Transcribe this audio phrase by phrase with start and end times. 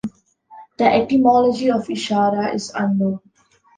[0.77, 3.19] The etymology of Ishara is unknown.